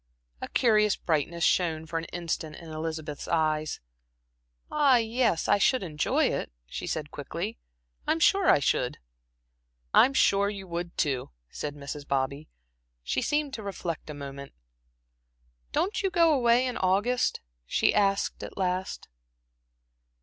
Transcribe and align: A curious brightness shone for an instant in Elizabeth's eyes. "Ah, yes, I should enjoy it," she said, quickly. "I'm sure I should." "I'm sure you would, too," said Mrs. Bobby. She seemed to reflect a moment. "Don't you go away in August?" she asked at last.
A 0.41 0.47
curious 0.47 0.95
brightness 0.95 1.43
shone 1.43 1.85
for 1.85 1.99
an 1.99 2.05
instant 2.05 2.55
in 2.55 2.71
Elizabeth's 2.71 3.27
eyes. 3.27 3.79
"Ah, 4.71 4.95
yes, 4.97 5.47
I 5.47 5.59
should 5.59 5.83
enjoy 5.83 6.25
it," 6.25 6.51
she 6.65 6.87
said, 6.87 7.11
quickly. 7.11 7.59
"I'm 8.07 8.19
sure 8.19 8.49
I 8.49 8.57
should." 8.57 8.97
"I'm 9.93 10.15
sure 10.15 10.49
you 10.49 10.65
would, 10.65 10.97
too," 10.97 11.29
said 11.51 11.75
Mrs. 11.75 12.07
Bobby. 12.07 12.49
She 13.03 13.21
seemed 13.21 13.53
to 13.53 13.61
reflect 13.61 14.09
a 14.09 14.15
moment. 14.15 14.53
"Don't 15.71 16.01
you 16.01 16.09
go 16.09 16.33
away 16.33 16.65
in 16.65 16.77
August?" 16.77 17.41
she 17.67 17.93
asked 17.93 18.43
at 18.43 18.57
last. 18.57 19.07